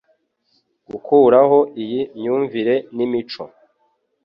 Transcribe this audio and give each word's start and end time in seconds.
gukuraho 0.89 1.59
iyi 1.83 2.01
myumvire 2.19 2.75
n'imico 2.95 3.43